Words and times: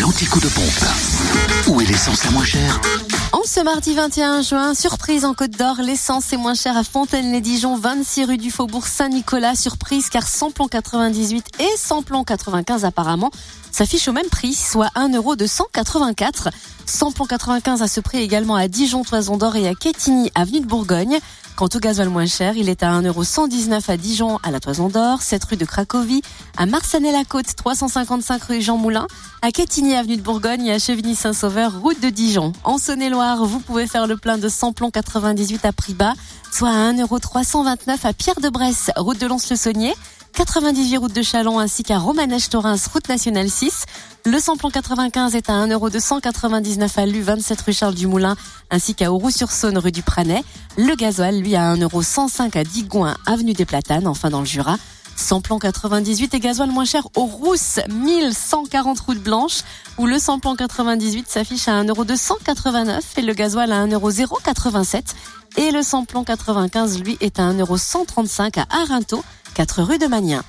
L'anticoup 0.00 0.40
de 0.40 0.48
pompe. 0.48 1.68
Où 1.68 1.80
est 1.80 1.86
l'essence 1.86 2.24
la 2.24 2.30
moins 2.30 2.44
chère 2.44 2.80
En 3.32 3.42
ce 3.44 3.60
mardi 3.60 3.94
21 3.94 4.42
juin, 4.42 4.74
surprise 4.74 5.24
en 5.24 5.34
Côte 5.34 5.52
d'Or, 5.52 5.76
l'essence 5.82 6.32
est 6.32 6.36
moins 6.36 6.54
chère 6.54 6.76
à 6.76 6.84
Fontaine-les-Dijon, 6.84 7.76
26 7.76 8.24
rue 8.24 8.36
du 8.36 8.50
Faubourg 8.50 8.86
Saint-Nicolas. 8.86 9.54
Surprise 9.54 10.08
car 10.08 10.26
samplon 10.26 10.68
98 10.68 11.46
et 11.58 11.76
samplon 11.76 12.22
95 12.22 12.84
apparemment 12.84 13.30
s'affichent 13.72 14.08
au 14.08 14.12
même 14.12 14.28
prix, 14.28 14.54
soit 14.54 14.90
1 14.94 15.12
euro 15.14 15.36
de 15.36 15.46
184. 15.46 16.50
Samplon 16.86 17.26
95 17.26 17.82
à 17.82 17.88
ce 17.88 18.00
prix 18.00 18.18
également 18.18 18.54
à 18.54 18.68
Dijon, 18.68 19.02
Toison 19.02 19.36
d'Or 19.36 19.56
et 19.56 19.66
à 19.66 19.74
Quetigny, 19.74 20.30
avenue 20.34 20.60
de 20.60 20.66
Bourgogne. 20.66 21.18
Quant 21.56 21.70
au 21.74 21.78
gasoil 21.78 22.10
moins 22.10 22.26
cher, 22.26 22.54
il 22.58 22.68
est 22.68 22.82
à 22.82 22.92
1,119€ 23.00 23.90
à 23.90 23.96
Dijon, 23.96 24.38
à 24.42 24.50
la 24.50 24.60
Toison 24.60 24.90
d'Or, 24.90 25.22
7 25.22 25.42
rue 25.42 25.56
de 25.56 25.64
Cracovie, 25.64 26.20
à 26.58 26.66
Marsanet-la-Côte, 26.66 27.46
355 27.56 28.42
rue 28.42 28.60
Jean 28.60 28.76
Moulin, 28.76 29.06
à 29.40 29.50
Quetigny, 29.50 29.94
avenue 29.94 30.18
de 30.18 30.22
Bourgogne 30.22 30.66
et 30.66 30.72
à 30.72 30.78
Chevigny-Saint-Sauveur, 30.78 31.80
route 31.80 31.98
de 32.02 32.10
Dijon. 32.10 32.52
En 32.62 32.76
Saône-et-Loire, 32.76 33.46
vous 33.46 33.60
pouvez 33.60 33.86
faire 33.86 34.06
le 34.06 34.18
plein 34.18 34.36
de 34.36 34.50
samplon 34.50 34.90
98 34.90 35.64
à 35.64 35.72
prix 35.72 35.94
bas, 35.94 36.12
soit 36.52 36.68
à 36.68 36.92
1,329€ 36.92 38.06
à 38.06 38.12
Pierre-de-Bresse, 38.12 38.90
route 38.98 39.18
de 39.18 39.26
Lons-le-Saunier, 39.26 39.94
98 40.36 40.98
route 40.98 41.14
de 41.14 41.22
Chalon 41.22 41.58
ainsi 41.58 41.82
qu'à 41.82 41.96
Romanèche-Torins, 41.96 42.76
route 42.92 43.08
nationale 43.08 43.48
6. 43.48 43.86
Le 44.26 44.40
samplon 44.40 44.70
95 44.70 45.36
est 45.36 45.48
à 45.48 45.52
1,299€ 45.52 46.98
à 46.98 47.06
Lu, 47.06 47.22
27 47.22 47.60
rue 47.60 47.72
Charles 47.72 47.94
Dumoulin, 47.94 48.34
ainsi 48.72 48.96
qu'à 48.96 49.12
Auroux-sur-Saône, 49.12 49.78
rue 49.78 49.92
du 49.92 50.02
Pranet. 50.02 50.42
Le 50.76 50.96
gasoil, 50.96 51.38
lui, 51.38 51.54
à 51.54 51.72
1,105€ 51.76 52.58
à 52.58 52.64
Digoin, 52.64 53.16
avenue 53.24 53.52
des 53.52 53.64
Platanes, 53.64 54.08
enfin 54.08 54.28
dans 54.28 54.40
le 54.40 54.44
Jura. 54.44 54.78
Samplon 55.14 55.60
98 55.60 56.34
et 56.34 56.40
gasoil 56.40 56.70
moins 56.70 56.84
cher 56.84 57.06
au 57.14 57.24
Rousse, 57.24 57.78
1140 57.88 58.98
route 58.98 59.22
blanche, 59.22 59.60
où 59.96 60.06
le 60.06 60.18
samplon 60.18 60.56
98 60.56 61.28
s'affiche 61.28 61.68
à 61.68 61.84
1,289€ 61.84 63.00
et 63.18 63.22
le 63.22 63.32
gasoil 63.32 63.70
à 63.70 63.86
1,087€ 63.86 65.04
et 65.56 65.70
le 65.70 65.82
samplon 65.82 66.24
95, 66.24 67.00
lui, 67.00 67.16
est 67.20 67.38
à 67.38 67.52
1,135€ 67.52 68.58
à 68.58 68.66
Arinto, 68.82 69.22
4 69.54 69.82
rue 69.82 69.98
de 69.98 70.06
Magnin. 70.08 70.42